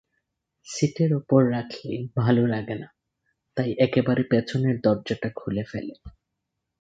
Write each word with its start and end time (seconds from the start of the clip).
সিটের 0.67 1.11
ওপর 1.13 1.41
রাখলে 1.51 1.91
ভালো 2.17 2.43
লাগে 2.47 2.75
না, 2.75 2.87
তাই 3.57 3.69
একেবারে 3.77 4.21
পেছনের 4.23 4.75
দরজাটা 4.81 5.29
খুলে 5.35 5.63
ফেলে। 5.63 5.95